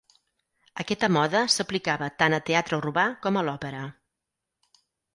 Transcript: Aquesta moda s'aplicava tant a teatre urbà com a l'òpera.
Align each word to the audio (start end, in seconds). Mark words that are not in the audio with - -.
Aquesta 0.83 1.09
moda 1.17 1.43
s'aplicava 1.57 2.09
tant 2.23 2.39
a 2.39 2.41
teatre 2.49 2.83
urbà 2.83 3.07
com 3.27 3.41
a 3.41 3.47
l'òpera. 3.49 3.87